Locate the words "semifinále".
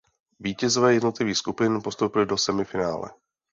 2.37-3.09